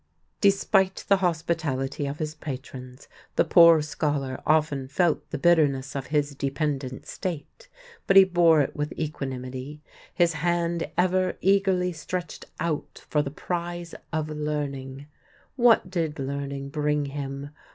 Despite 0.41 1.05
the 1.09 1.17
hospitality 1.17 2.07
of 2.07 2.17
his 2.17 2.33
patrons, 2.33 3.07
the 3.35 3.45
poor 3.45 3.83
scholar 3.83 4.41
often 4.47 4.87
felt 4.87 5.29
the 5.29 5.37
bitterness 5.37 5.95
of 5.95 6.07
his 6.07 6.33
dependent 6.33 7.05
state, 7.05 7.69
but 8.07 8.17
he 8.17 8.23
bore 8.23 8.61
it 8.61 8.75
with 8.75 8.93
equanimity, 8.93 9.83
his 10.11 10.33
hand 10.33 10.89
ever 10.97 11.37
eagerly 11.39 11.93
stretched 11.93 12.45
out 12.59 13.05
for 13.09 13.21
the 13.21 13.29
prize 13.29 13.93
of 14.11 14.27
learning. 14.29 15.05
What 15.55 15.91
did 15.91 16.17
learning 16.17 16.69
bring 16.69 17.05
him? 17.05 17.51